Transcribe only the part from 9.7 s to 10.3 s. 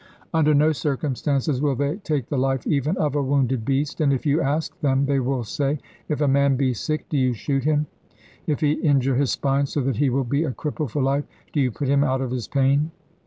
that he will